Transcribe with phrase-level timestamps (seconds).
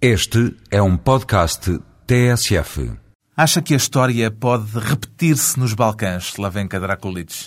[0.00, 2.92] Este é um podcast TSF.
[3.34, 7.46] Acha que a história pode repetir-se nos Balcãs, Slavenka Drakulic?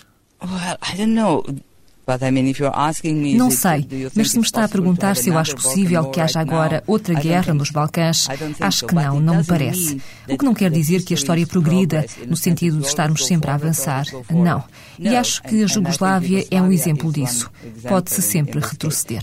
[3.38, 6.84] Não sei, mas se me está a perguntar se eu acho possível que haja agora
[6.88, 7.70] outra guerra think nos.
[7.70, 8.28] Balcãs,
[8.60, 10.02] acho que não, não me parece.
[10.28, 13.28] O que não quer the dizer que a história progrida no the sentido de estarmos
[13.28, 14.08] sempre a avançar.
[14.28, 14.64] Não.
[14.98, 17.52] E acho que a Jugoslávia é um exemplo disso.
[17.88, 19.22] Pode-se sempre retroceder.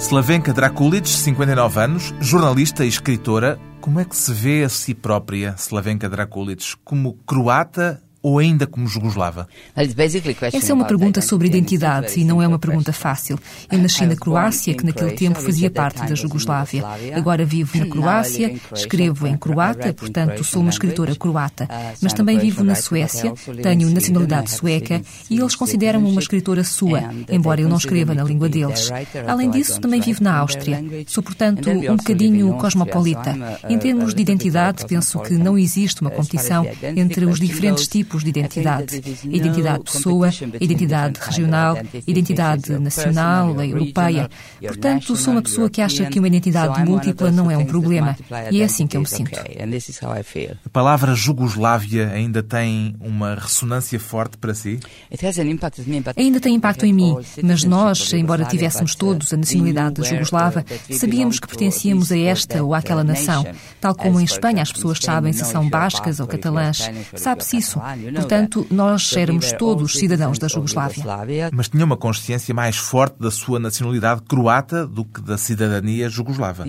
[0.00, 3.60] Slavenka Drakulic, 59 anos, jornalista e escritora.
[3.82, 6.74] Como é que se vê a si própria, Slavenka Drakulic?
[6.82, 9.48] Como croata ou ainda como jugoslava?
[9.76, 12.20] Well, it's basically a question Essa é uma pergunta sobre identity, and it's a identidade
[12.20, 13.02] e não é uma simple pergunta question.
[13.02, 13.38] fácil.
[13.70, 15.80] Eu nasci I na was born Croácia, in que naquele Croatia, tempo fazia at that
[15.82, 16.80] parte time da was Jugoslávia.
[16.80, 17.16] Yugoslavia.
[17.16, 18.74] Agora vivo na Now I live Croácia, in Croatia.
[18.74, 21.64] escrevo em I croata, write in portanto sou uma Croatian escritora croata.
[21.64, 23.94] Uh, Mas so também I'm a vivo na Suécia, also live in tenho Sweden.
[23.94, 28.22] nacionalidade I have sueca e eles consideram-me uma escritora sua, embora eu não escreva na
[28.24, 28.90] língua deles.
[29.26, 30.76] Além disso, don't também write vivo na in their Áustria.
[30.76, 31.04] language.
[31.08, 33.30] Sou, portanto, um also live in bocadinho cosmopolita.
[33.64, 37.88] A- Em termos de identidade, penso que não existe uma competição entre os diferentes goes,
[38.10, 38.96] tipos de I think identidade.
[39.24, 40.30] identidade de pessoa,
[40.60, 44.28] identidade regional, identidade nacional, your europeia.
[44.60, 48.16] Portanto, sou uma pessoa que acha que uma identidade múltipla não é um problema.
[48.50, 49.30] E é assim que eu me sinto.
[49.38, 50.56] okay, and this is how I feel.
[50.64, 54.80] A palavra Jugoslávia ainda tem uma ressonância forte para si?
[55.10, 58.00] It has an impact on me, but Ainda tem impacto em mim, all mas nós,
[58.00, 61.46] of embora Yugoslavia, tivéssemos uh, todos a we nacionalidade jugoslava, uh, that we sabíamos que
[61.46, 63.42] to pertencíamos a this or esta that, ou àquela uh, nação.
[63.42, 63.58] nation.
[63.80, 66.90] Tal como em Espanha as pessoas in Spain, sabem se know são bascas ou catalãs.
[67.14, 67.80] Sabe-se isso.
[68.00, 71.00] Know Portanto, nós So we éramos all todos cidadãos da citizens of Jugoslávia.
[71.00, 71.50] Yugoslavia.
[71.52, 76.64] Mas tinha uma consciência mais forte da sua nacionalidade croata do que da cidadania jugoslava.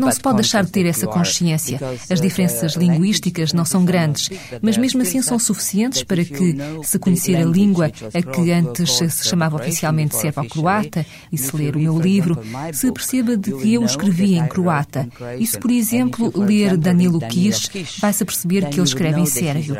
[0.00, 1.78] Não se pode deixar de ter essa consciência.
[2.10, 5.38] As uh, diferenças the linguísticas não são grandes, differences are mas mesmo but assim são
[5.38, 11.38] suficientes para que, se conhecer a língua, a que antes se chamava oficialmente servo-croata, e
[11.38, 12.38] se if you ler o read, meu livro,
[12.72, 15.08] se book, perceba de you que will eu escrevi that I em wrote croata.
[15.38, 18.88] E se, por exemplo, ler example, Danilo read Danilo Kish, vai-se perceber que you ele
[18.88, 19.76] escreve em sérvio.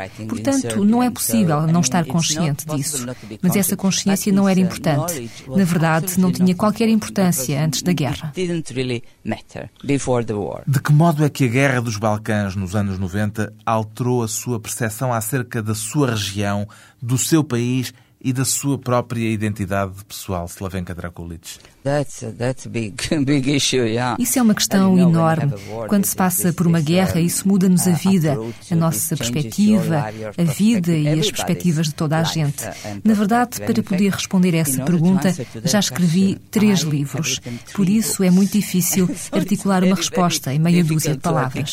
[0.57, 3.06] in Portanto, não é possível não estar consciente disso.
[3.42, 5.30] Mas essa consciência não era importante.
[5.48, 8.32] Na verdade, não tinha qualquer importância antes da guerra.
[8.36, 10.62] It didn't really matter before the war.
[10.66, 14.60] De que modo é que a Guerra dos Balcãs, nos anos 90, alterou a sua
[14.60, 16.68] percepção acerca da sua região,
[17.00, 21.58] do seu país e da sua própria identidade pessoal, Slavenka Drakulic?
[21.84, 24.16] That's a, that's a big big issue, yeah.
[24.18, 25.88] Isso é uma questão And you know, when you enorme.
[25.88, 28.36] Quando se passa por uma guerra, um, isso muda-nos a uh, vida,
[28.70, 30.04] a nossa perspectiva,
[30.36, 32.64] a vida e as perspectivas de toda a gente.
[32.64, 35.34] uh, and Na verdade, para poder responder a essa pergunta,
[35.64, 37.40] já escrevi três livros.
[37.72, 41.70] Por isso é muito difícil articular uma resposta em meia dúzia de palavras.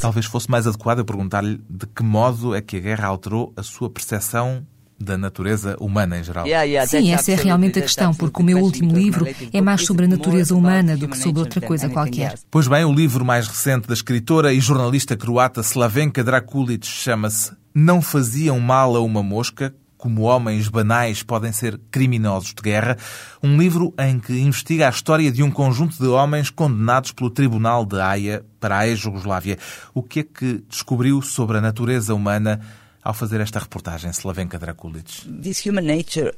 [0.00, 3.62] Talvez fosse mais adequado eu perguntar-lhe de que modo é que a guerra alterou a
[3.62, 4.66] sua percepção
[4.98, 6.46] da natureza humana em geral.
[6.46, 8.90] Yeah, yeah, Sim, that's essa é realmente a that's questão, porque o meu the último
[8.90, 11.08] question, livro because my é mais book sobre a is natureza more humana about do
[11.08, 12.34] que human sobre nature outra than coisa qualquer.
[12.50, 18.00] Pois bem, o livro mais recente da escritora e jornalista croata Slavenka Drakulic chama-se Não
[18.00, 22.98] faziam mal a uma mosca, como homens banais podem ser criminosos de guerra,
[23.42, 27.86] um livro em que investiga a história de um conjunto de homens condenados pelo Tribunal
[27.86, 29.56] de Haia para a ex-Jugoslávia.
[29.94, 32.60] O que é que descobriu sobre a natureza humana
[33.04, 34.58] ao fazer esta reportagem, Slavenka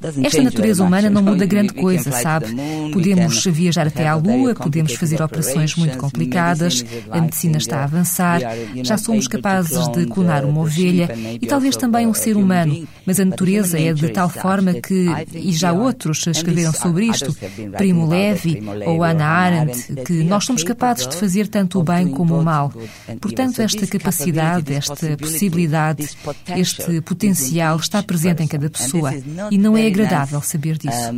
[0.01, 2.47] doesn't Esta natureza humana não muda grande we can coisa, sabe?
[2.93, 7.21] Podemos viajar até à Lua, podemos complicated fazer operações muito operations, complicadas, medicine is a
[7.21, 8.41] medicina está a advancing, avançar,
[8.83, 12.15] já somos capazes de clonar uma ovelha sheep and maybe e talvez also também um
[12.15, 12.89] ser human humano, being.
[13.07, 15.73] mas a But natureza é de nature tal is such forma that que, e já
[15.73, 17.37] outros escreveram sobre others isto,
[17.77, 21.49] Primo Levi ou Hannah Hannah Arendt, que we are nós somos capazes de capable fazer
[21.49, 22.69] tanto o of bem doing como o both mal.
[22.71, 26.09] good and Portanto, esta this capacidade, esta this possibilidade,
[26.57, 29.13] este potencial está presente em cada pessoa
[29.51, 31.13] e não é agradável saber disso.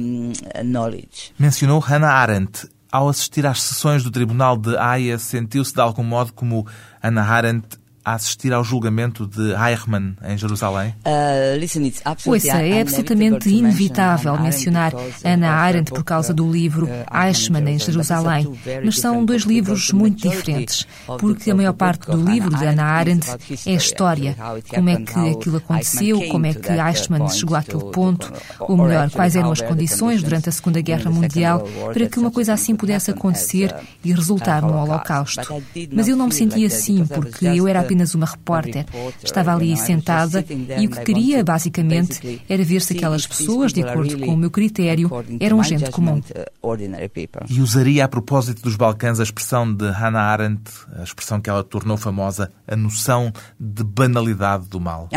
[1.39, 2.69] Mencionou Hannah Arendt.
[2.91, 6.67] Ao assistir às sessões do Tribunal de Haia, sentiu-se de algum modo como
[7.03, 10.95] Hannah Arendt a assistir ao julgamento de Eichmann em Jerusalém?
[12.25, 18.51] Ouça, é absolutamente inevitável mencionar Ana Arendt por causa do livro Eichmann em Jerusalém,
[18.83, 20.87] mas são dois livros muito diferentes,
[21.19, 23.29] porque a maior parte do livro de Ana Arendt
[23.67, 24.35] é história,
[24.69, 29.37] como é que aquilo aconteceu, como é que Eichmann chegou àquele ponto, ou melhor, quais
[29.37, 31.63] eram as condições durante a Segunda Guerra Mundial
[31.93, 35.43] para que uma coisa assim pudesse acontecer e resultar num holocausto.
[35.93, 38.87] Mas eu não me sentia assim, porque eu era apenas uma repórter.
[39.23, 40.45] Estava ali sentada
[40.79, 44.51] e o que queria, basicamente, era ver se aquelas pessoas, de acordo com o meu
[44.51, 45.11] critério,
[45.41, 46.21] eram gente comum.
[47.49, 51.63] E usaria a propósito dos Balcãs a expressão de Hannah Arendt, a expressão que ela
[51.63, 55.09] tornou famosa, a noção de banalidade do mal.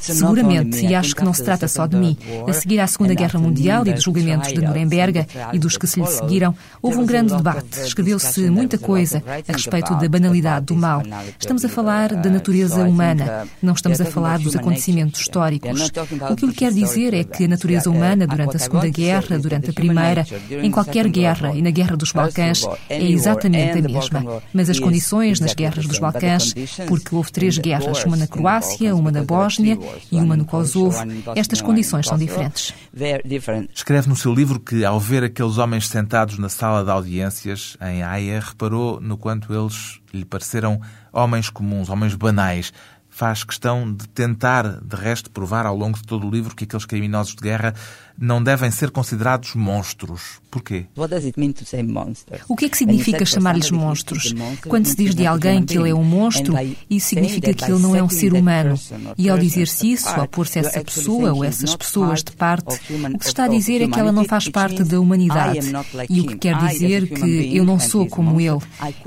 [0.00, 2.16] Seguramente, e acho que não se trata só de mim.
[2.48, 6.00] A seguir à Segunda Guerra Mundial e dos julgamentos de Nuremberg e dos que se
[6.00, 7.80] lhe seguiram, houve um grande debate.
[7.80, 11.02] Escreveu-se muita coisa a respeito da banalidade do mal.
[11.38, 15.90] Estamos a falar da natureza humana, não estamos a falar dos acontecimentos históricos.
[16.30, 19.38] O que eu lhe quero dizer é que a natureza humana, durante a Segunda Guerra,
[19.38, 24.42] durante a Primeira, em qualquer guerra e na Guerra dos Balcãs, é exatamente a mesma.
[24.52, 26.54] Mas as condições nas guerras dos Balcãs,
[26.86, 29.78] porque houve três guerras, uma na Croácia, uma na Bósnia
[30.10, 30.98] e uma no Kosovo,
[31.34, 32.74] estas condições são diferentes.
[33.74, 38.02] Escreve no seu livro que, ao ver aqueles homens sentados na sala de audiências em
[38.02, 40.80] Haia, reparou no quanto eles lhe pareceram
[41.12, 42.72] homens comuns, homens banais.
[43.20, 46.86] Faz questão de tentar, de resto, provar ao longo de todo o livro que aqueles
[46.86, 47.74] criminosos de guerra
[48.18, 50.40] não devem ser considerados monstros.
[50.50, 50.86] Porquê?
[52.48, 54.34] O que é que significa chamar-lhes monstros?
[54.66, 56.54] Quando se diz de alguém que ele é um monstro,
[56.88, 58.74] isso significa que ele não é um ser humano.
[59.18, 62.80] E ao dizer-se isso, ao pôr-se essa pessoa ou essas pessoas de parte,
[63.14, 65.72] o que se está a dizer é que ela não faz parte da humanidade.
[66.08, 68.58] E o que quer dizer que eu não sou como ele.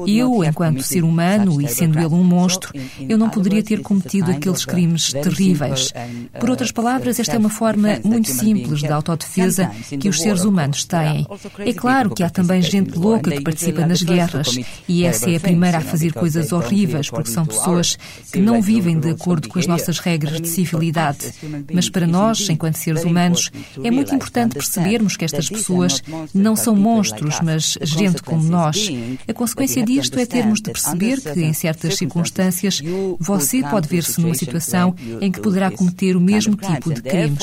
[0.08, 2.72] Eu, enquanto ser humano e sendo ele um monstro,
[3.10, 5.94] eu não poderia ter cometido aqueles crimes terríveis.
[6.40, 10.86] Por outras palavras, esta é uma forma muito simples de autodefesa que os seres humanos
[10.86, 11.26] têm.
[11.60, 14.58] É claro que há também gente louca que participa nas guerras
[14.88, 17.98] e essa é a primeira a fazer coisas horríveis porque são pessoas
[18.32, 21.34] que não vivem de acordo com as nossas regras de civilidade.
[21.72, 23.52] Mas para nós, enquanto seres humanos,
[23.84, 26.02] é muito importante percebermos que estas pessoas
[26.34, 28.90] não são monstros, mas gente como nós.
[29.28, 32.82] A consequência disto é termos de perceber que, em certas circunstâncias,
[33.20, 37.40] você pode ver-se numa situação em que poderá cometer o mesmo tipo de crimes.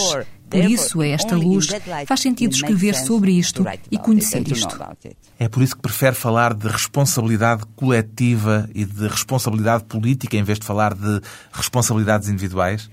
[0.51, 1.69] Por isso, a esta luz,
[2.07, 4.79] faz sentido escrever sobre isto e conhecer isto.
[5.39, 10.59] É por isso que prefere falar de responsabilidade coletiva e de responsabilidade política em vez
[10.59, 11.21] de falar de
[11.53, 12.91] responsabilidades individuais?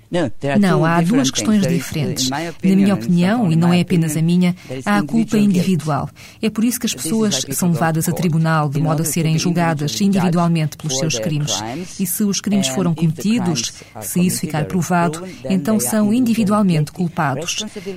[0.59, 2.29] Não, há duas questões diferentes.
[2.29, 4.55] Na minha opinião, e não é apenas a minha,
[4.85, 6.09] há a culpa individual.
[6.41, 9.99] É por isso que as pessoas são levadas a tribunal de modo a serem julgadas
[9.99, 11.53] individualmente pelos seus crimes.
[11.99, 17.46] E se os crimes foram cometidos, se isso ficar provado, então são individualmente culpados.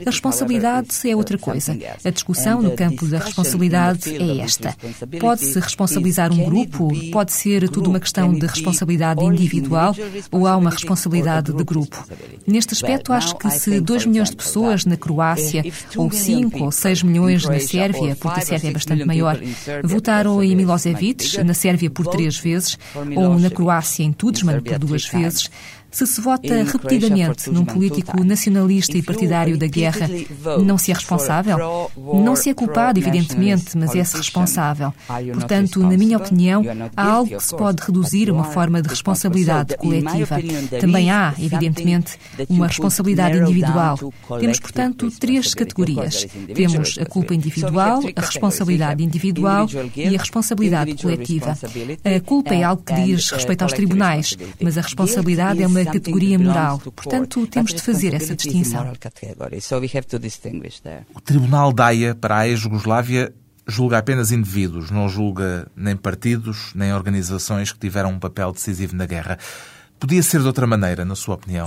[0.07, 1.77] A responsabilidade é outra coisa.
[2.05, 4.77] A discussão no campo da responsabilidade é esta.
[5.19, 9.95] Pode-se responsabilizar um grupo, pode ser tudo uma questão de responsabilidade individual
[10.31, 12.05] ou há uma responsabilidade de grupo.
[12.47, 15.65] Neste aspecto, acho que se 2 milhões de pessoas na Croácia,
[15.97, 19.39] ou 5 ou 6 milhões na Sérvia, porque a Sérvia é bastante maior,
[19.83, 22.79] votaram em Milosevic, na Sérvia por três vezes,
[23.17, 25.51] ou na Croácia em Tudjman por duas vezes,
[25.91, 30.09] se se vota repetidamente num político nacionalista e partidário da guerra,
[30.65, 31.91] não se é responsável?
[31.97, 34.93] Não se é culpado, evidentemente, mas é-se responsável.
[35.35, 36.63] Portanto, na minha opinião,
[36.97, 40.39] há algo que se pode reduzir a uma forma de responsabilidade coletiva.
[40.81, 43.99] Também há, evidentemente, uma responsabilidade individual.
[44.39, 46.27] Temos, portanto, três categorias.
[46.55, 51.57] Temos a culpa individual, a responsabilidade individual e a responsabilidade coletiva.
[52.05, 56.39] A culpa é algo que diz respeito aos tribunais, mas a responsabilidade é uma categoria
[56.39, 56.79] moral.
[56.79, 58.93] Portanto, temos de fazer essa distinção.
[61.15, 63.33] O Tribunal da Haia para a ex-Jugoslávia
[63.67, 69.07] julga apenas indivíduos, não julga nem partidos, nem organizações que tiveram um papel decisivo na
[69.07, 69.39] guerra.
[70.01, 71.67] Podia ser de outra maneira, na sua opinião?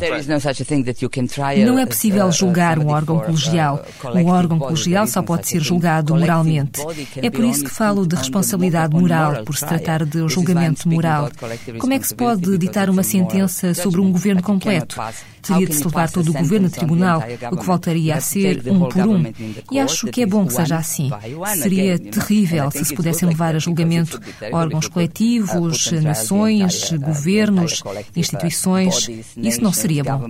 [1.65, 3.85] Não é possível julgar um órgão colegial.
[4.03, 6.81] Um órgão colegial só pode ser julgado moralmente.
[7.17, 11.29] É por isso que falo de responsabilidade moral, por se tratar de um julgamento moral.
[11.79, 14.99] Como é que se pode ditar uma sentença sobre um governo completo?
[15.41, 18.87] Teria de se levar todo o governo a tribunal, o que voltaria a ser um
[18.87, 19.23] por um.
[19.71, 21.11] E acho que é bom que seja assim.
[21.61, 24.19] Seria terrível se se pudessem levar a julgamento
[24.51, 27.83] órgãos coletivos, nações, governos,
[28.25, 30.27] instituições, isso não seria bom.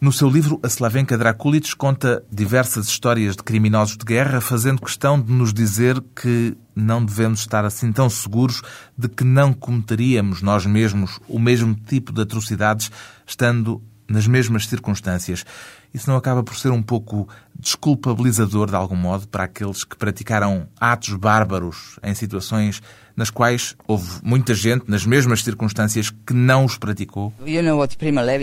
[0.00, 5.20] No seu livro, a Slavenka Drakulic conta diversas histórias de criminosos de guerra, fazendo questão
[5.20, 8.62] de nos dizer que não devemos estar assim tão seguros
[8.96, 12.90] de que não cometeríamos nós mesmos o mesmo tipo de atrocidades
[13.26, 15.44] estando nas mesmas circunstâncias.
[15.92, 17.28] Isso não acaba por ser um pouco
[17.58, 22.80] desculpabilizador, de algum modo, para aqueles que praticaram atos bárbaros em situações
[23.18, 27.32] nas quais houve muita gente, nas mesmas circunstâncias, que não os praticou?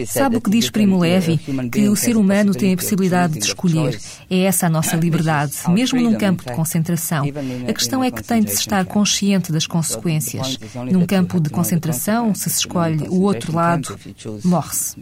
[0.06, 1.40] Sabe o que diz Primo Levi?
[1.72, 3.98] Que o ser humano tem a possibilidade de escolher.
[4.30, 7.24] É essa a nossa liberdade, mesmo num campo de concentração.
[7.70, 10.60] A questão é que tem de se estar consciente das consequências.
[10.92, 13.98] Num campo de concentração, se se escolhe o outro lado,
[14.44, 15.00] morre-se.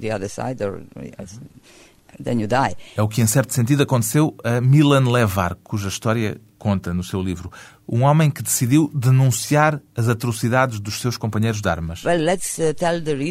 [2.95, 7.21] É o que, em certo sentido, aconteceu a Milan Levar, cuja história conta no seu
[7.21, 7.51] livro.
[7.85, 12.01] Um homem que decidiu denunciar as atrocidades dos seus companheiros de armas.
[12.05, 12.07] Uh,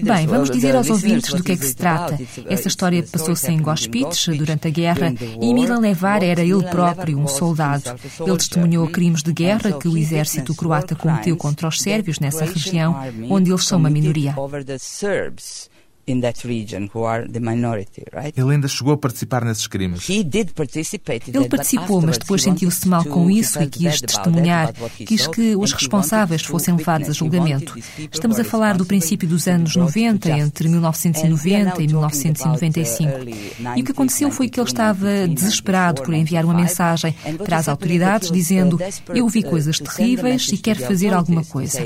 [0.05, 2.21] Bem, vamos dizer aos ouvintes do que é que se trata.
[2.47, 7.27] Essa história passou-se em Gospitz durante a guerra e Milan Levar era ele próprio um
[7.27, 7.85] soldado.
[8.21, 12.95] Ele testemunhou crimes de guerra que o exército croata cometeu contra os sérvios nessa região,
[13.31, 14.35] onde eles são uma minoria.
[18.37, 20.09] Ele ainda chegou a participar nesses crimes.
[21.33, 24.73] Ele participou, mas depois sentiu-se mal com isso e quis testemunhar.
[25.07, 27.75] Quis que os responsáveis fossem levados a julgamento.
[28.11, 33.13] Estamos a falar do princípio dos anos 90, entre 1990 e 1995.
[33.77, 37.69] E o que aconteceu foi que ele estava desesperado por enviar uma mensagem para as
[37.69, 38.79] autoridades dizendo:
[39.15, 41.83] Eu vi coisas terríveis e quero fazer alguma coisa.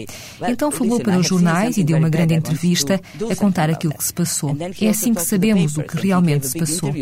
[0.49, 4.13] Então falou para os jornais e deu uma grande entrevista a contar aquilo que se
[4.13, 4.57] passou.
[4.81, 6.93] É assim que sabemos o que realmente se passou.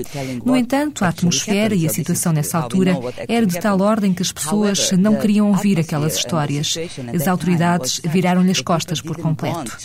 [0.44, 4.32] No entanto, a atmosfera e a situação nessa altura era de tal ordem que as
[4.32, 6.75] pessoas não queriam ouvir aquelas histórias.
[7.14, 9.76] As autoridades viraram-lhe as costas por completo.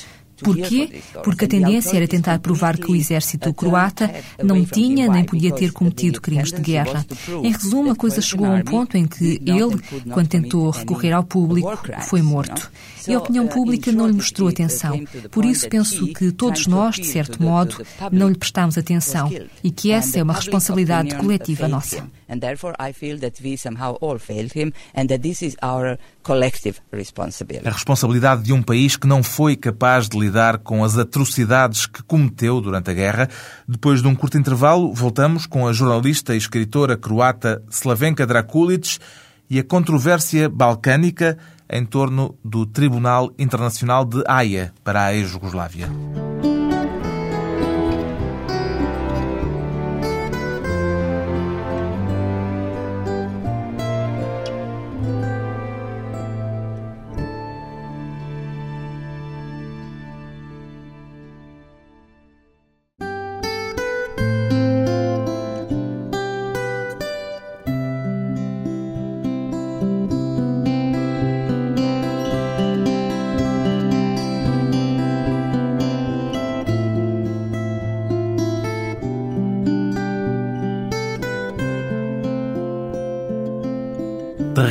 [0.44, 1.02] Porquê?
[1.24, 5.72] Porque a tendência era tentar provar que o exército croata não tinha nem podia ter
[5.72, 7.06] cometido crimes de guerra.
[7.44, 9.80] Em resumo, a coisa chegou a um ponto em que ele,
[10.12, 12.72] quando tentou recorrer ao público, foi morto.
[13.08, 15.02] E a opinião pública não lhe mostrou atenção.
[15.32, 19.32] Por isso penso que todos nós, de certo modo, não lhe prestamos atenção
[19.64, 22.08] e que essa é uma responsabilidade coletiva nossa.
[22.30, 25.98] And therefore I feel that we somehow all failed him and that this is our
[26.24, 27.68] collective responsibility.
[27.68, 32.04] A responsabilidade de um país que não foi capaz de lidar com as atrocidades que
[32.04, 33.28] cometeu durante a guerra.
[33.68, 39.00] Depois de um curto intervalo, voltamos com a jornalista e escritora croata Slavenka Drakulic
[39.50, 41.38] e a controvérsia balcânica
[41.70, 45.90] em torno do Tribunal Internacional de Haia para a ex-Jugoslávia.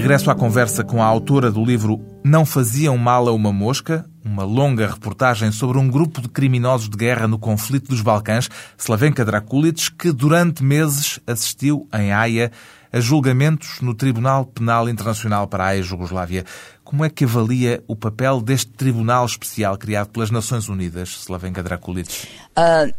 [0.08, 4.42] Regresso à conversa com a autora do livro Não Faziam Mal a uma Mosca, uma
[4.42, 8.48] longa reportagem sobre um grupo de criminosos de guerra no conflito dos Balcãs,
[8.78, 12.50] Slavenka Drakulic, que durante meses assistiu em Haia
[12.90, 16.46] a julgamentos no Tribunal Penal Internacional para a ex-Jugoslávia.
[16.82, 22.26] Como é que avalia o papel deste tribunal especial criado pelas Nações Unidas, Slavenka Drakulic?
[22.56, 22.90] Uh,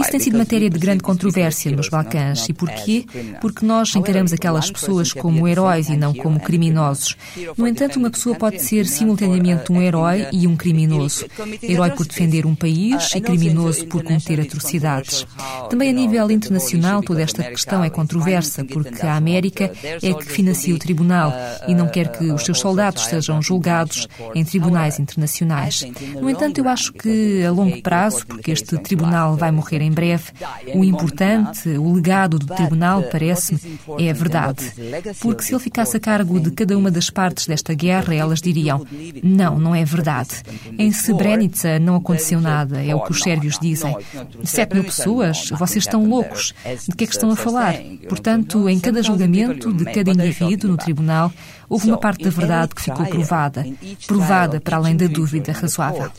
[0.00, 2.48] isso tem sido matéria de grande controvérsia nos Balcãs.
[2.48, 3.04] E porquê?
[3.40, 7.16] Porque nós encaramos aquelas pessoas como heróis e não como criminosos.
[7.56, 11.26] No entanto, uma pessoa pode ser simultaneamente um herói e um criminoso.
[11.62, 15.26] Herói por defender um país e criminoso por cometer atrocidades.
[15.70, 20.74] Também a nível internacional, toda esta questão é controversa, porque a América é que financia
[20.74, 21.32] o tribunal
[21.66, 25.84] e não quer que os seus soldados sejam julgados em tribunais internacionais.
[26.20, 30.32] No entanto, eu acho que a longo prazo, porque este tribunal vai morrer em breve,
[30.74, 34.72] o importante, o legado do tribunal, parece-me, é a verdade.
[35.20, 38.84] Porque se ele ficasse a cargo de cada uma das partes desta guerra, elas diriam:
[39.22, 40.42] não, não é verdade.
[40.78, 43.96] Em Srebrenica não aconteceu nada, é o que os sérvios dizem.
[44.44, 45.50] Sete mil pessoas?
[45.50, 46.54] Vocês estão loucos.
[46.88, 47.74] De que é que estão a falar?
[48.08, 51.32] Portanto, em cada julgamento de cada indivíduo no tribunal,
[51.68, 53.64] houve uma parte da verdade que ficou provada,
[54.06, 56.10] provada para além da dúvida razoável.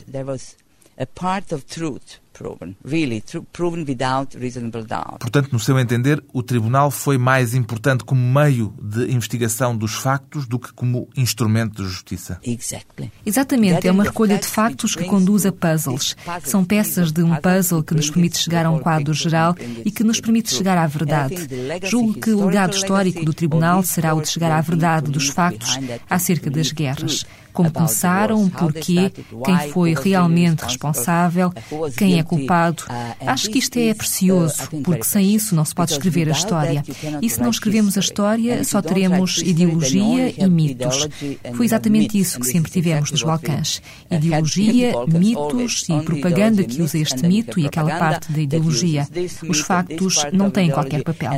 [2.36, 5.18] Proven, really proven without reasonable doubt.
[5.20, 10.46] Portanto, no seu entender, o tribunal foi mais importante como meio de investigação dos factos
[10.46, 12.38] do que como instrumento de justiça.
[12.44, 13.10] Exactly.
[13.24, 16.14] Exatamente, é uma recolha de factos que conduz a puzzles.
[16.44, 20.04] São peças de um puzzle que nos permite chegar a um quadro geral e que
[20.04, 21.36] nos permite chegar à verdade.
[21.84, 25.78] Julgo que o legado histórico do tribunal será o de chegar à verdade dos factos
[26.08, 27.24] acerca das guerras
[27.56, 29.10] como começaram, porquê,
[29.44, 31.50] quem foi realmente responsável,
[31.96, 32.84] quem é culpado.
[33.26, 36.84] Acho que isto é precioso, porque sem isso não se pode escrever a história.
[37.22, 41.08] E se não escrevemos a história, só teremos ideologia e mitos.
[41.54, 43.80] Foi exatamente isso que sempre tivemos nos Balcãs.
[44.10, 49.08] Ideologia, mitos e propaganda que usa este mito e aquela parte da ideologia.
[49.48, 51.30] Os factos não têm qualquer papel.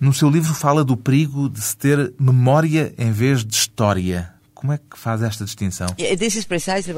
[0.00, 4.36] No seu livro fala do perigo de se ter memória em vez de história.
[4.66, 5.86] Como é que faz esta distinção?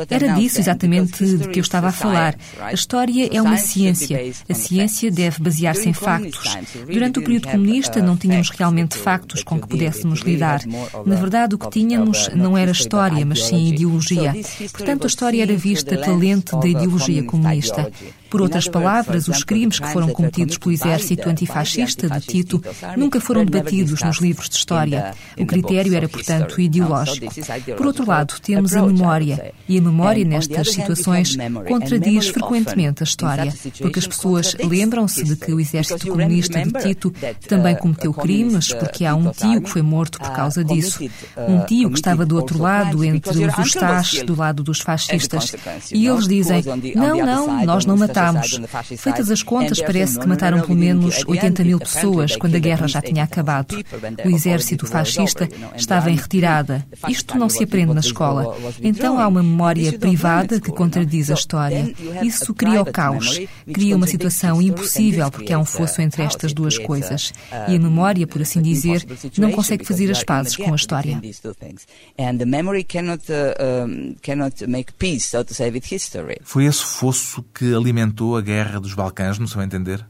[0.09, 2.35] Era disso exatamente de que eu estava a falar.
[2.59, 4.19] A história é uma ciência.
[4.49, 6.57] A ciência deve basear-se em factos.
[6.91, 10.63] Durante o período comunista não tínhamos realmente factos com que pudéssemos lidar.
[11.05, 14.35] Na verdade, o que tínhamos não era história, mas sim ideologia.
[14.73, 17.93] Portanto, a história era vista pela lente da ideologia comunista.
[18.31, 22.63] Por outras palavras, os crimes que foram cometidos pelo exército antifascista de Tito
[22.97, 25.15] nunca foram debatidos nos livros de história.
[25.37, 27.33] O critério era, portanto, ideológico.
[27.77, 29.53] Por outro lado, temos a memória.
[29.67, 35.53] E a memória, nestas situações, contradiz frequentemente a história, porque as pessoas lembram-se de que
[35.53, 37.13] o exército comunista de Tito
[37.49, 41.03] também cometeu crimes, porque há um tio que foi morto por causa disso.
[41.37, 45.55] Um tio que estava do outro lado, entre os Ustaches, do lado dos fascistas.
[45.93, 46.63] E eles dizem:
[46.95, 48.61] não, não, nós não matamos matámos.
[48.99, 53.01] Feitas as contas, parece que mataram pelo menos 80 mil pessoas quando a guerra já
[53.01, 53.77] tinha acabado.
[54.25, 56.87] O exército fascista estava em retirada.
[57.09, 58.57] Isto não se aprende na escola.
[58.83, 61.93] Então há uma memória privada que contradiz a história.
[62.23, 63.41] Isso cria o caos,
[63.73, 67.33] cria uma situação impossível porque há um fosso entre estas duas coisas.
[67.69, 69.05] E a memória, por assim dizer,
[69.37, 71.21] não consegue fazer as pazes com a história.
[76.43, 80.05] Foi esse fosso que alimentou alimentou a guerra dos Balcãs, no seu entender?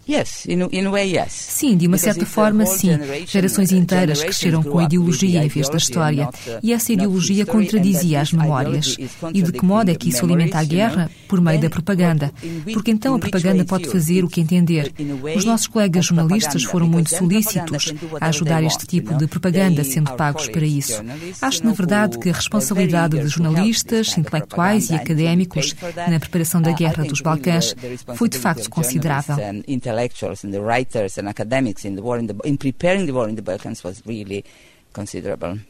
[1.33, 2.91] Sim, de uma certa forma, sim.
[3.27, 6.29] Gerações inteiras cresceram com a ideologia em vez da história.
[6.63, 8.97] E essa ideologia contradizia as memórias.
[9.35, 11.11] E de que modo é que isso alimenta a guerra?
[11.27, 12.33] Por meio da propaganda.
[12.73, 14.93] Porque então a propaganda pode fazer o que entender.
[15.37, 20.49] Os nossos colegas jornalistas foram muito solícitos a ajudar este tipo de propaganda, sendo pagos
[20.49, 21.03] para isso.
[21.43, 25.75] Acho, na verdade, que a responsabilidade de jornalistas, intelectuais e académicos
[26.09, 27.75] na preparação da guerra dos Balcãs
[28.17, 29.37] foi de facto considerável.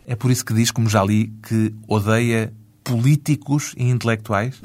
[0.06, 4.56] É por isso que diz, como já li, que odeia políticos e intelectuais?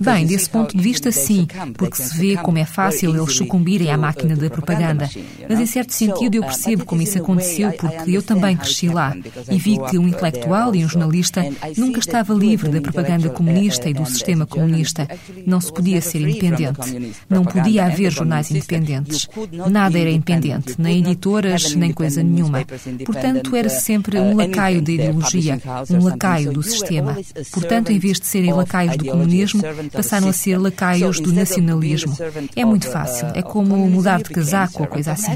[0.00, 3.96] Bem, desse ponto de vista, sim, porque se vê como é fácil eles sucumbirem à
[3.98, 5.08] máquina da propaganda.
[5.48, 9.14] Mas, em certo sentido, eu percebo como isso aconteceu, porque eu também cresci lá
[9.50, 11.44] e vi que um intelectual e um jornalista
[11.76, 15.06] nunca estava livre da propaganda comunista e do sistema comunista.
[15.46, 17.14] Não se podia ser independente.
[17.28, 19.28] Não podia haver jornais independentes.
[19.70, 22.64] Nada era independente, nem editoras, nem coisa nenhuma.
[23.04, 27.16] Portanto, era sempre um lacaio da ideologia, um lacaio lacaio do sistema.
[27.52, 29.62] Portanto, em vez de serem lacaios do comunismo,
[29.92, 32.16] passaram a ser lacaios do nacionalismo.
[32.54, 33.28] É muito fácil.
[33.34, 35.32] É como mudar de casaco ou coisa assim.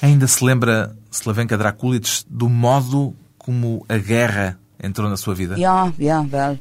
[0.00, 5.56] Ainda se lembra, Slavenka Drakulic, do modo como a guerra entrou na sua vida?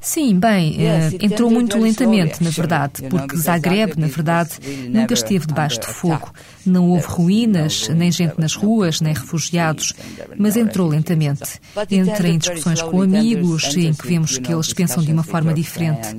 [0.01, 4.51] Sim, bem, uh, entrou muito lentamente, na verdade, porque Zagreb, na verdade,
[4.89, 6.32] nunca esteve debaixo de fogo.
[6.65, 9.93] Não houve ruínas, nem gente nas ruas, nem refugiados,
[10.38, 11.60] mas entrou lentamente.
[11.89, 16.17] Entra em discussões com amigos, em que vemos que eles pensam de uma forma diferente.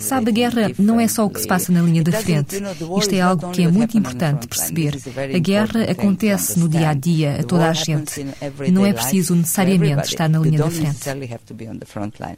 [0.00, 2.62] Sabe, a guerra não é só o que se passa na linha da frente.
[2.98, 4.98] Isto é algo que é muito importante perceber.
[5.34, 8.26] A guerra acontece no dia a dia, a toda a gente.
[8.72, 11.31] Não é preciso necessariamente estar na linha da frente.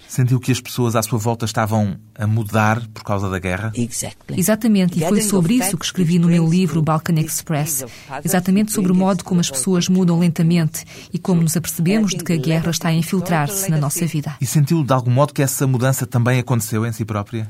[0.08, 3.72] Sentiu que as pessoas à sua volta estavam a mudar por causa da guerra?
[4.36, 7.84] Exatamente, e foi sobre isso que escrevi no meu livro Balkan Express.
[8.24, 12.32] Exatamente sobre o modo como as pessoas mudam lentamente e como nos apercebemos de que
[12.32, 14.36] a guerra está a infiltrar-se na nossa vida.
[14.40, 17.48] E sentiu de algum modo que essa mudança também aconteceu em si própria?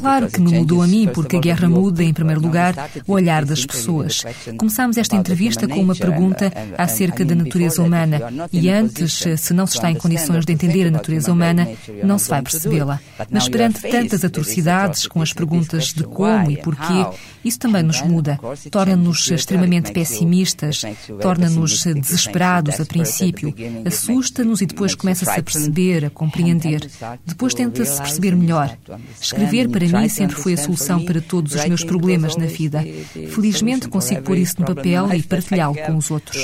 [0.00, 2.74] Claro que me mudou a mim, porque a guerra muda, em primeiro lugar,
[3.06, 4.24] o olhar das pessoas.
[4.58, 8.20] Começámos esta entrevista com uma pergunta acerca da natureza humana
[8.52, 11.68] e antes, se não se está em condições de entender a natureza humana,
[12.02, 13.00] não se vai percebê-la.
[13.30, 17.06] Mas perante tantas atrocidades, com as perguntas de como e porquê,
[17.44, 18.38] isso também nos muda,
[18.70, 20.82] torna-nos extremamente pessimistas,
[21.20, 23.54] torna-nos desesperados a princípio,
[23.86, 26.88] assusta-nos e depois começa-se a perceber, a compreender.
[27.26, 28.76] Depois tenta-se perceber melhor.
[29.20, 32.84] Escrever para mim sempre foi a solução para todos os meus problemas na vida.
[33.30, 36.42] Felizmente consigo pôr isso no papel e partilhá-lo com os outros.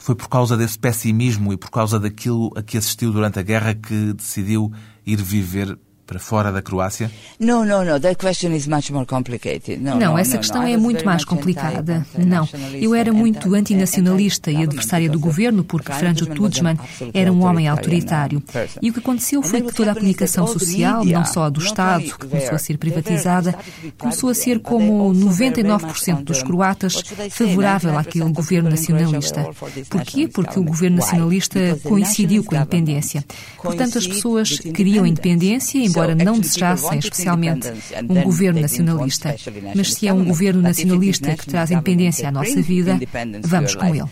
[0.00, 3.74] Foi por causa desse pessimismo e por causa daquilo a que assistiu durante a guerra
[3.74, 4.72] que decidiu
[5.06, 7.10] ir viver para fora da Croácia?
[7.38, 7.98] Não, não, não.
[7.98, 9.78] That question is much more complicated.
[9.82, 12.06] No, não, essa questão é muito mais complicada.
[12.18, 16.76] Não, eu era muito antinacionalista e adversária do governo porque Franjo Tudjman
[17.14, 18.42] era um homem autoritário.
[18.80, 22.26] E o que aconteceu foi que toda a comunicação social, não só do Estado, que
[22.26, 23.54] começou a ser privatizada,
[23.98, 29.48] começou a ser como 99% dos croatas favorável àquele governo nacionalista.
[29.88, 30.28] Porquê?
[30.28, 33.24] Porque o governo nacionalista coincidiu com a independência.
[33.62, 37.68] Portanto, as pessoas queriam independência, embora não desejassem especialmente
[38.08, 39.34] um governo nacionalista.
[39.74, 42.98] Mas se é um governo nacionalista que traz independência à nossa vida,
[43.42, 44.04] vamos com ele.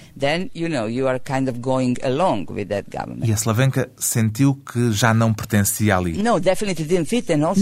[3.23, 6.23] E a Slavenka sentiu que já não pertencia ali?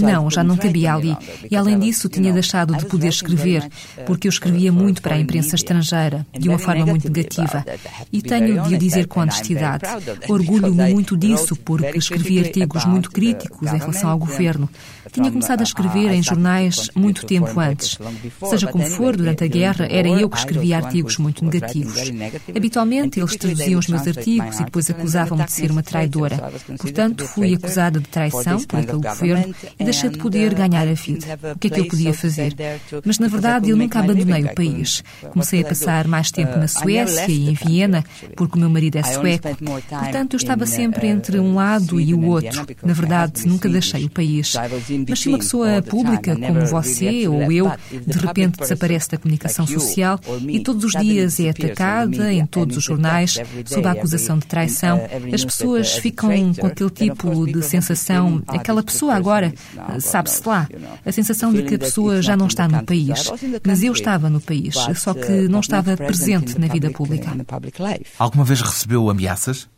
[0.02, 1.16] Não, já não cabia ali.
[1.50, 5.18] E além disso, tinha deixado de poder escrever, uh, porque eu escrevia muito para a
[5.18, 7.64] imprensa estrangeira, de uma forma muito negativa.
[8.12, 9.84] E tenho de o dizer com honestidade.
[10.28, 14.68] Orgulho-me muito disso, porque escrevi artigos muito críticos em relação ao governo.
[15.12, 17.98] Tinha começado a escrever em jornais muito tempo antes.
[18.48, 22.10] Seja como for, durante a guerra, era eu que escrevia artigos muito negativos.
[22.54, 26.52] Habitualmente, eles traduziam os meus artigos e depois acusavam-me de ser uma traidora.
[26.78, 31.38] Portanto, fui acusada de traição por aquele governo e deixei de poder ganhar a vida.
[31.54, 32.54] O que é que eu podia fazer?
[33.04, 35.02] Mas, na verdade, eu nunca abandonei o país.
[35.30, 38.04] Comecei a passar mais tempo na Suécia e em Viena,
[38.36, 39.48] porque o meu marido é sueco.
[39.88, 42.66] Portanto, eu estava sempre entre um lado e o outro.
[42.84, 44.54] Na verdade, nunca deixei o país.
[45.08, 50.20] Mas se uma pessoa pública como você ou eu de repente desaparece da comunicação social
[50.46, 55.00] e todos os dias é atacada em todos os jornais sob a acusação de traição,
[55.32, 59.52] as pessoas ficam com aquele tipo de sensação, aquela pessoa agora,
[60.00, 60.68] sabe-se lá,
[61.04, 63.30] a sensação de que a pessoa já não está no país.
[63.66, 67.30] Mas eu estava no país, só que não estava presente na vida pública.
[68.18, 69.68] Alguma vez recebeu ameaças?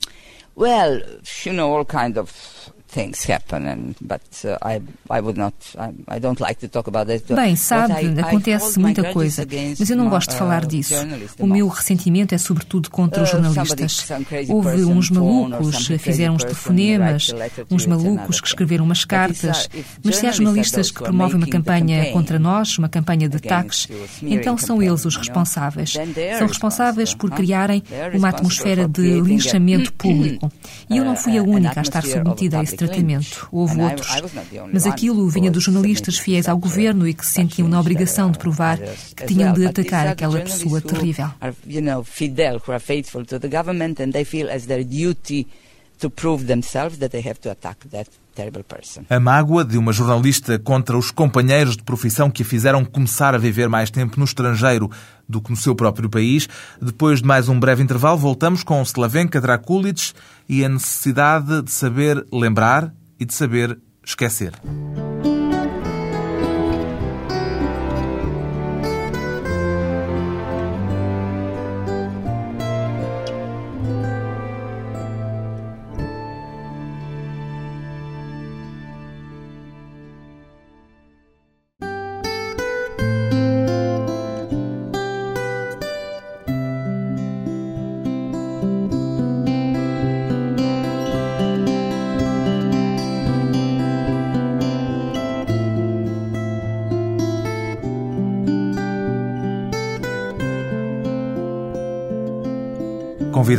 [0.56, 1.00] Well,
[1.46, 2.32] you know, all kind of
[2.90, 6.88] things happen, and, but uh, I, I would not, I, I don't like to talk
[6.88, 7.32] about that.
[7.34, 9.46] Bem, sabe, I, acontece muita coisa,
[9.78, 10.94] mas eu não gosto de falar uh, disso.
[11.38, 14.08] O meu ressentimento é sobretudo contra os uh, jornalistas.
[14.48, 17.32] Houve uns malucos que fizeram uns telefonemas,
[17.70, 19.68] uns malucos que escreveram umas cartas,
[20.04, 23.88] mas se há jornalistas que promovem uma campanha contra nós, uma campanha de ataques,
[24.22, 25.92] então são eles os responsáveis.
[26.38, 27.82] São responsáveis por criarem
[28.14, 30.50] uma atmosfera de linchamento público.
[30.88, 33.48] E eu não fui a única a estar submetida a esse tratamento.
[33.50, 34.08] Houve outros.
[34.72, 38.38] Mas aquilo vinha dos jornalistas fiéis ao governo e que se sentiam na obrigação de
[38.38, 38.78] provar
[39.16, 41.30] que tinham de atacar aquela pessoa terrível.
[46.00, 48.08] to prove themselves that they have to attack that
[49.08, 53.38] a mágoa de uma jornalista contra os companheiros de profissão que a fizeram começar a
[53.38, 54.90] viver mais tempo no estrangeiro
[55.28, 56.48] do que no seu próprio país.
[56.80, 60.12] Depois de mais um breve intervalo, voltamos com Slavenka Drakulic
[60.48, 64.52] e a necessidade de saber lembrar e de saber esquecer.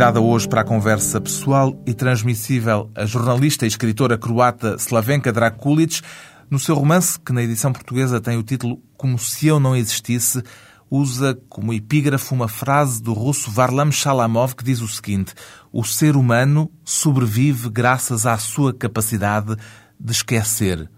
[0.01, 6.01] Convidada hoje para a conversa pessoal e transmissível a jornalista e escritora croata Slavenka Drakulic,
[6.49, 10.41] no seu romance, que na edição portuguesa tem o título Como se eu não existisse,
[10.89, 15.35] usa como epígrafo uma frase do russo Varlam Shalamov que diz o seguinte:
[15.71, 19.55] O ser humano sobrevive graças à sua capacidade
[19.99, 20.89] de esquecer.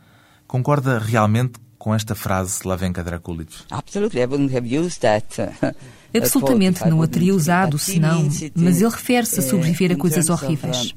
[0.48, 3.54] Concorda realmente com esta frase, Slavenka Drakulic?
[3.70, 5.54] Absolutely, I wouldn't have used that.
[6.14, 10.94] Absolutamente não a teria usado, senão, mas ele refere-se a sobreviver a coisas horríveis.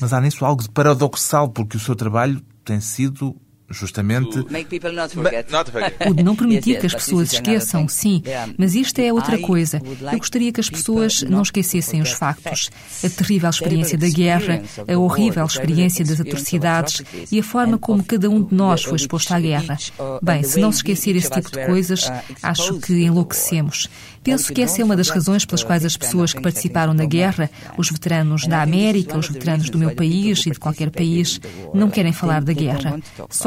[0.00, 3.36] Mas há nisso algo de paradoxal, porque o seu trabalho tem sido
[3.70, 8.22] justamente o de não permitir que as pessoas esqueçam, sim,
[8.56, 9.82] mas isto é outra coisa.
[10.12, 12.70] Eu gostaria que as pessoas não esquecessem os factos,
[13.04, 18.30] a terrível experiência da guerra, a horrível experiência das atrocidades e a forma como cada
[18.30, 19.76] um de nós foi exposto à guerra.
[20.22, 22.10] Bem, se não se esquecer esse tipo de coisas,
[22.42, 23.88] acho que enlouquecemos.
[24.26, 27.48] Penso que essa é uma das razões pelas quais as pessoas que participaram na guerra,
[27.78, 31.40] os veteranos da América, os veteranos do meu país e de qualquer país,
[31.72, 32.98] não querem falar da guerra.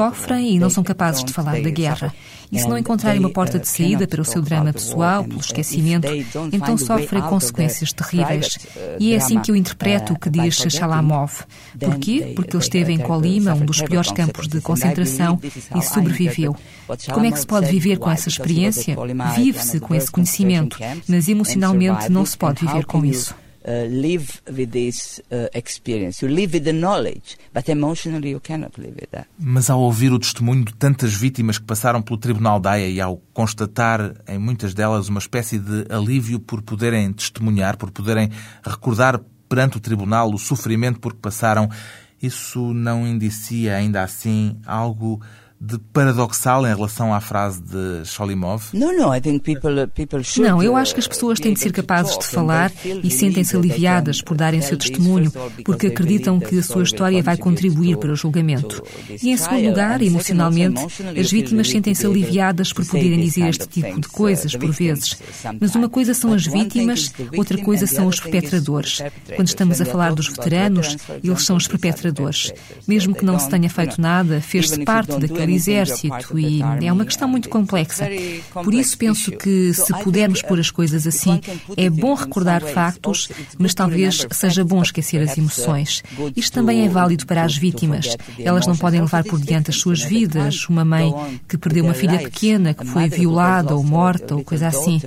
[0.09, 2.13] Sofrem e não são capazes de falar da guerra.
[2.51, 6.07] E se não encontrarem uma porta de saída para o seu drama pessoal, pelo esquecimento,
[6.51, 8.57] então sofrem consequências terríveis.
[8.99, 11.43] E é assim que eu interpreto o que diz Shalamov.
[11.79, 12.33] Porquê?
[12.35, 15.39] Porque ele esteve em Colima, um dos piores campos de concentração,
[15.75, 16.55] e sobreviveu.
[17.13, 18.95] Como é que se pode viver com essa experiência?
[19.35, 23.35] Vive-se com esse conhecimento, mas emocionalmente não se pode viver com isso.
[23.61, 26.25] Uh, live with this uh, experience.
[26.25, 29.27] You live with the knowledge, but emotionally you cannot live with that.
[29.37, 33.17] Mas ao ouvir o testemunho de tantas vítimas que passaram pelo Tribunal da e ao
[33.33, 38.29] constatar em muitas delas uma espécie de alívio por poderem testemunhar, por poderem
[38.63, 39.19] recordar
[39.49, 41.69] perante o tribunal o sofrimento por que passaram,
[42.21, 45.21] isso não indicia ainda assim algo
[45.61, 48.69] de paradoxal em relação à frase de Sholimov?
[50.41, 52.71] Não, eu acho que as pessoas têm de ser capazes de falar
[53.03, 55.31] e sentem-se aliviadas por darem seu testemunho,
[55.65, 58.81] porque acreditam que a sua história vai contribuir para o julgamento.
[59.21, 60.81] E, em segundo lugar, emocionalmente,
[61.19, 65.17] as vítimas sentem-se aliviadas por poderem dizer este tipo de coisas, por vezes.
[65.59, 69.01] Mas uma coisa são as vítimas, outra coisa são os perpetradores.
[69.35, 72.53] Quando estamos a falar dos veteranos, eles são os perpetradores.
[72.87, 77.27] Mesmo que não se tenha feito nada, fez-se parte daquele exército e é uma questão
[77.27, 78.07] muito complexa.
[78.53, 81.39] Por isso penso que se pudermos pôr as coisas assim,
[81.75, 86.03] é bom recordar factos, mas talvez seja bom esquecer as emoções.
[86.35, 88.15] Isto também é válido para as vítimas.
[88.37, 90.67] Elas não podem levar por diante as suas vidas.
[90.69, 91.13] Uma mãe
[91.47, 95.01] que perdeu uma filha pequena, que foi violada ou morta ou coisa assim.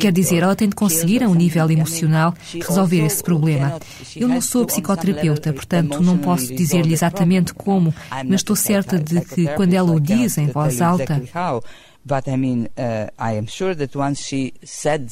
[0.00, 3.78] Quer dizer, ela tem de conseguir, a um nível emocional, resolver esse problema.
[4.16, 7.94] Eu não sou psicoterapeuta, portanto não posso dizer-lhe exatamente como,
[8.26, 11.20] mas estou certa de que quando quando ela o diz em voz alta.
[12.04, 12.66] But I mean,
[13.18, 15.10] I am sure that once she said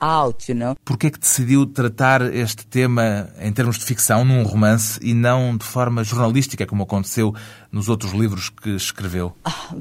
[0.00, 0.76] out, you know.
[0.84, 5.14] Por que é que decidiu tratar este tema em termos de ficção num romance e
[5.14, 7.34] não de forma jornalística, como aconteceu
[7.70, 9.34] nos outros livros que escreveu?
[9.44, 9.74] Ah,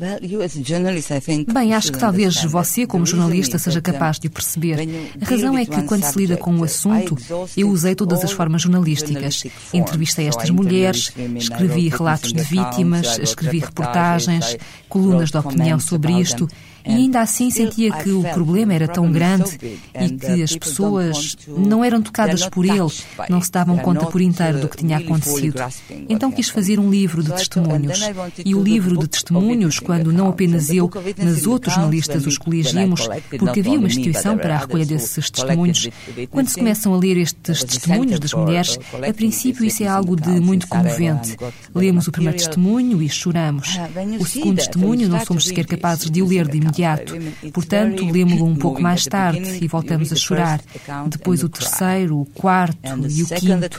[1.54, 4.80] Bem, acho que talvez você, como jornalista, seja capaz de o perceber.
[5.21, 7.17] A razão é que, quando se lida com o assunto,
[7.56, 9.43] eu usei todas as formas jornalísticas.
[9.74, 14.58] Entrevistei estas mulheres, escrevi relatos de vítimas, escrevi reportagens,
[14.89, 16.48] colunas de opinião sobre isto
[16.86, 21.84] e ainda assim sentia que o problema era tão grande e que as pessoas não
[21.84, 22.91] eram tocadas por ele,
[23.30, 25.60] não se davam conta por inteiro do que tinha acontecido.
[26.08, 27.34] Então quis fazer um livro de
[27.80, 28.34] testemunhos.
[28.46, 33.08] E o livro de testemunhos, quando não apenas eu, mas outros jornalistas os colegimos,
[33.38, 35.90] porque havia uma instituição para a recolha desses testemunhos,
[36.30, 40.40] quando se começam a ler estes testemunhos das mulheres, a princípio isso é algo de
[40.40, 41.36] muito comovente.
[41.74, 43.78] Lemos o primeiro testemunho e choramos.
[44.20, 47.16] O segundo testemunho não somos sequer capazes de o ler de imediato imediato.
[47.54, 50.62] Portanto, lemos-lo um pouco mais tarde e voltamos a chorar.
[51.08, 53.70] Depois o terceiro, o quarto e o quinto.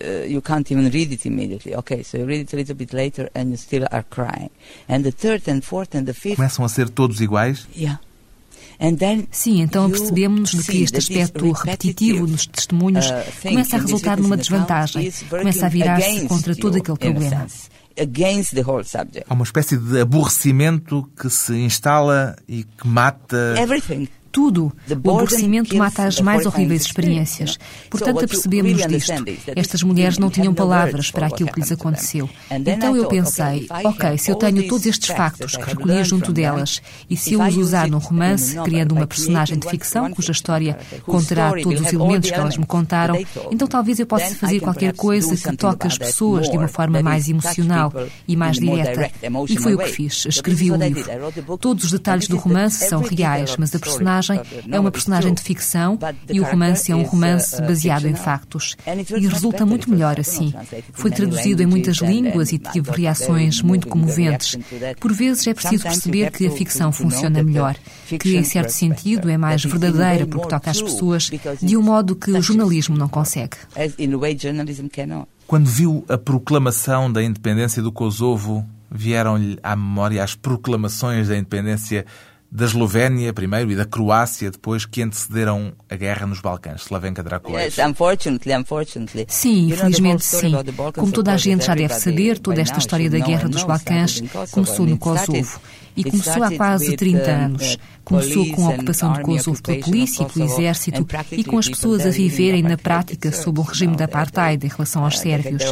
[0.00, 1.74] Uh, you can't even read it immediately.
[1.74, 4.50] Okay, so you read it a little bit later and you still are crying.
[4.88, 6.36] And the third and fourth and the fifth.
[6.36, 7.66] Começam a ser todos iguais?
[7.74, 8.00] Yeah.
[9.30, 14.36] Sim, então percebemos de que este aspecto repetitivo nos testemunhos uh, começa a resultar numa
[14.36, 17.46] desvantagem, começa a virar-se contra todo aquele problema
[17.98, 19.24] against the whole subject.
[19.28, 24.70] Há uma espécie de aborrecimento que se instala e que mata everything tudo.
[24.90, 27.58] O aborrecimento mata as mais horríveis experiências.
[27.88, 29.24] Portanto, apercebemos disto.
[29.56, 32.28] Estas mulheres não tinham palavras para aquilo que lhes aconteceu.
[32.50, 37.16] Então eu pensei, ok, se eu tenho todos estes factos que recolhi junto delas e
[37.16, 41.80] se eu os usar num romance, criando uma personagem de ficção cuja história conterá todos
[41.80, 43.16] os elementos que elas me contaram,
[43.50, 47.26] então talvez eu possa fazer qualquer coisa que toque as pessoas de uma forma mais
[47.26, 47.90] emocional
[48.28, 49.10] e mais direta.
[49.48, 50.26] E foi o que fiz.
[50.26, 51.06] Escrevi o livro.
[51.58, 55.42] Todos os detalhes do romance são reais, mas a personagem personagem é uma personagem de
[55.42, 58.76] ficção e o romance é um romance baseado em factos.
[58.86, 60.52] E resulta muito melhor assim.
[60.92, 64.56] Foi traduzido em muitas línguas e tive reações muito comoventes.
[65.00, 67.76] Por vezes é preciso perceber que a ficção funciona melhor,
[68.20, 71.30] que em certo sentido é mais verdadeira porque toca às pessoas
[71.62, 73.56] de um modo que o jornalismo não consegue.
[75.46, 82.04] Quando viu a proclamação da independência do Kosovo, vieram-lhe à memória as proclamações da independência
[82.50, 86.82] da Eslovénia primeiro e da Croácia depois que antecederam a guerra nos Balcãs.
[86.82, 87.60] Slavenka Dracula.
[89.28, 90.52] Sim, infelizmente sim.
[90.94, 94.86] Como toda a gente já deve saber, toda esta história da guerra dos Balcãs começou
[94.86, 95.60] no Kosovo
[95.96, 97.78] e começou há quase 30 anos.
[98.04, 102.06] Começou com a ocupação do Kosovo pela polícia e pelo exército e com as pessoas
[102.06, 105.64] a viverem na prática sob o regime da apartheid em relação aos sérvios.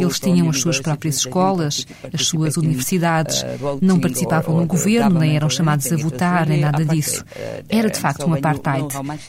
[0.00, 3.44] Eles tinham as suas próprias escolas, as suas universidades,
[3.82, 7.22] não participavam no governo, nem eram chamados a votar, nem nada disso.
[7.68, 8.88] Era de facto um apartheid.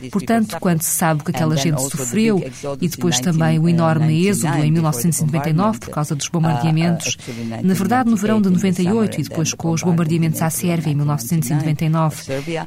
[0.09, 2.41] Portanto, quando se sabe que aquela gente sofreu
[2.79, 7.17] e depois também o enorme êxodo em 1999 por causa dos bombardeamentos,
[7.61, 12.23] na verdade no verão de 98 e depois com os bombardeamentos à Sérvia em 1999,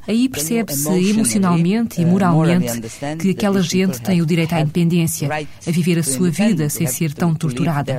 [0.07, 2.83] aí percebe-se emocionalmente e moralmente
[3.19, 5.29] que aquela gente tem o direito à independência,
[5.67, 7.93] a viver a sua vida sem ser tão torturada.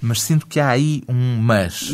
[0.00, 1.92] Mas sinto que há aí um mas.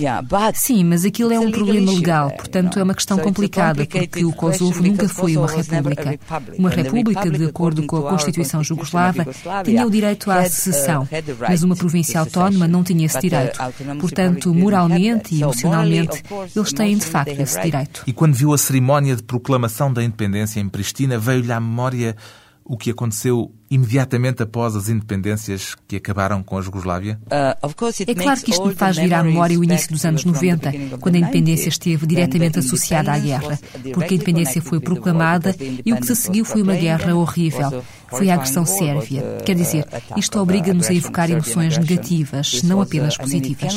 [0.55, 4.83] Sim, mas aquilo é um problema legal, portanto é uma questão complicada, porque o Kosovo
[4.83, 6.19] nunca foi uma república.
[6.59, 9.27] Uma república, de acordo com a Constituição jugoslava,
[9.65, 11.09] tinha o direito à secessão,
[11.41, 13.59] mas uma província autónoma não tinha esse direito.
[14.01, 16.23] Portanto, moralmente e emocionalmente,
[16.55, 18.03] eles têm de facto esse direito.
[18.07, 22.17] E quando viu a cerimónia de proclamação da independência em Pristina, veio-lhe à memória
[22.65, 27.19] o que aconteceu imediatamente após as independências que acabaram com a Jugoslávia?
[27.27, 27.69] Uh,
[28.07, 31.17] é claro que isto me faz vir à memória o início dos anos 90, quando
[31.17, 33.59] a independência esteve diretamente associada à guerra,
[33.93, 35.55] porque a independência foi proclamada
[35.85, 37.83] e o que se seguiu foi uma guerra horrível.
[38.09, 39.23] Foi a agressão sérvia.
[39.45, 43.75] Quer dizer, isto obriga-nos a evocar emoções negativas, não apenas positivas.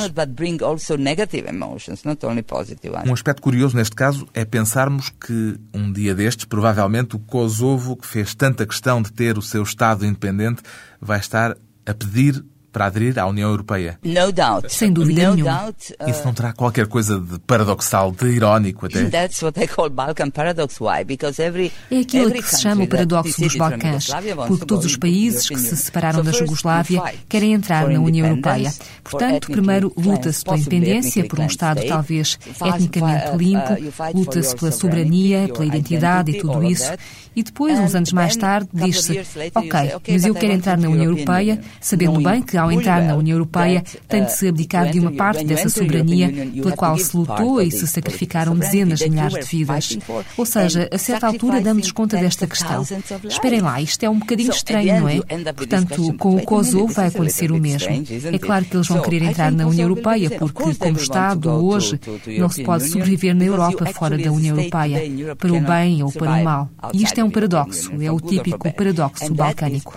[3.06, 8.08] Um aspecto curioso neste caso é pensarmos que um dia destes, provavelmente o Kosovo, que
[8.08, 10.62] fez tanta questão de ter o seu Estado independente
[11.00, 14.00] vai estar a pedir para aderir à União Europeia.
[14.04, 14.74] No doubt.
[14.74, 15.62] Sem dúvida no nenhuma.
[15.62, 19.04] Doubt, uh, Isso não terá qualquer coisa de paradoxal, de irónico até?
[19.06, 20.80] That's what I call Balkan paradox.
[20.80, 21.04] Why?
[21.06, 24.08] Because every, é aquilo a que se chama o paradoxo dos Balcãs,
[24.48, 28.74] porque todos os países que se separaram da Jugoslávia querem entrar na União Europeia.
[29.04, 33.78] Portanto, primeiro luta-se pela independência, por um Estado talvez etnicamente uh, limpo,
[34.14, 36.92] luta-se pela soberania, pela identidade e tudo isso,
[37.36, 39.20] e depois, uns anos mais tarde, diz-se:
[39.56, 43.36] Ok, mas eu quero entrar na União Europeia, sabendo bem que ao entrar na União
[43.36, 47.72] Europeia tem de se abdicar de uma parte dessa soberania pela qual se lutou e
[47.72, 49.98] se sacrificaram dezenas de milhares de vidas.
[50.38, 52.86] Ou seja, a certa altura damos conta desta questão.
[53.28, 55.20] Esperem lá, isto é um bocadinho estranho, não é?
[55.54, 57.90] Portanto, com o Kosovo vai acontecer o mesmo.
[58.32, 62.00] É claro que eles vão querer entrar na União Europeia, porque, como Estado, hoje,
[62.38, 66.32] não se pode sobreviver na Europa fora da União Europeia, para o bem ou para
[66.32, 66.70] o mal.
[66.94, 69.94] E isto é um paradoxo, é o típico paradoxo balcânico.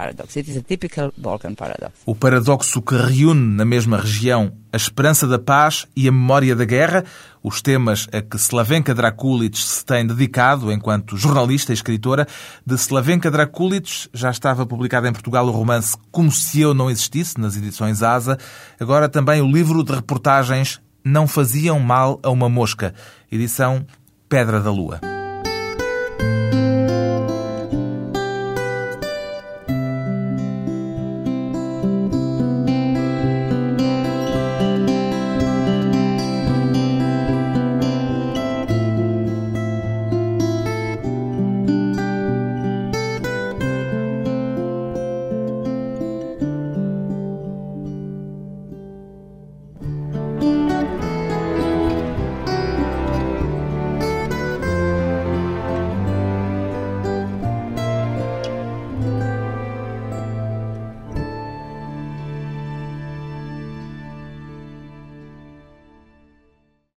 [2.06, 6.54] O paradoxo paradoxo que reúne na mesma região a esperança da paz e a memória
[6.54, 7.04] da guerra,
[7.42, 12.26] os temas a que Slavenka Drakulic se tem dedicado enquanto jornalista e escritora.
[12.64, 17.40] De Slavenka Drakulic já estava publicado em Portugal o romance Como se eu não existisse,
[17.40, 18.38] nas edições Asa.
[18.78, 22.94] Agora também o livro de reportagens Não faziam mal a uma mosca,
[23.30, 23.84] edição
[24.28, 25.13] Pedra da Lua.